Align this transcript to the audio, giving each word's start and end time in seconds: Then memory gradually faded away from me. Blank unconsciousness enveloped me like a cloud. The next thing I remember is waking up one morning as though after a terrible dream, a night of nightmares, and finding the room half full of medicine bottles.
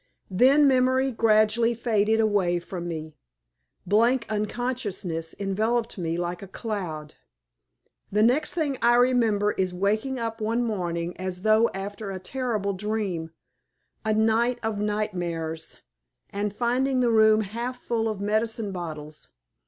Then 0.31 0.67
memory 0.67 1.11
gradually 1.11 1.75
faded 1.75 2.19
away 2.19 2.57
from 2.57 2.87
me. 2.87 3.17
Blank 3.85 4.25
unconsciousness 4.31 5.35
enveloped 5.37 5.95
me 5.99 6.17
like 6.17 6.41
a 6.41 6.47
cloud. 6.47 7.13
The 8.11 8.23
next 8.23 8.55
thing 8.55 8.79
I 8.81 8.95
remember 8.95 9.51
is 9.51 9.75
waking 9.75 10.17
up 10.17 10.41
one 10.41 10.63
morning 10.63 11.15
as 11.17 11.43
though 11.43 11.69
after 11.75 12.09
a 12.09 12.17
terrible 12.17 12.73
dream, 12.73 13.29
a 14.03 14.15
night 14.15 14.57
of 14.63 14.79
nightmares, 14.79 15.81
and 16.31 16.51
finding 16.51 17.01
the 17.01 17.11
room 17.11 17.41
half 17.41 17.79
full 17.79 18.09
of 18.09 18.19
medicine 18.19 18.71
bottles. 18.71 19.29